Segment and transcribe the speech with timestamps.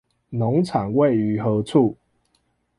[0.31, 1.95] 農場位於何處？